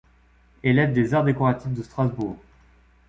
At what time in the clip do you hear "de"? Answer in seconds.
1.75-1.83